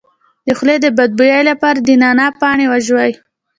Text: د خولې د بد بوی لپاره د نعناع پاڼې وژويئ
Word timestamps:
د 0.47 0.49
خولې 0.57 0.75
د 0.81 0.87
بد 0.97 1.11
بوی 1.17 1.41
لپاره 1.49 1.79
د 1.81 1.89
نعناع 2.01 2.31
پاڼې 2.39 2.65
وژويئ 2.71 3.11